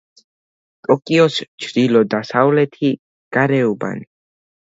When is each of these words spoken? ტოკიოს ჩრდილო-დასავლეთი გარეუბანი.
ტოკიოს 0.85 1.35
ჩრდილო-დასავლეთი 1.65 2.91
გარეუბანი. 3.37 4.09